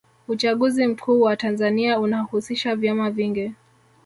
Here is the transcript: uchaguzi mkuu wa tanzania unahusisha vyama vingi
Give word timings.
uchaguzi 0.27 0.87
mkuu 0.87 1.21
wa 1.21 1.35
tanzania 1.37 1.99
unahusisha 1.99 2.75
vyama 2.75 3.11
vingi 3.11 3.51